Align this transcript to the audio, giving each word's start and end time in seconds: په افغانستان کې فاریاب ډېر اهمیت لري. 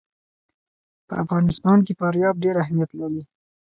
په 1.07 1.13
افغانستان 1.23 1.77
کې 1.85 1.97
فاریاب 1.99 2.35
ډېر 2.43 2.55
اهمیت 2.63 2.91
لري. 3.01 3.21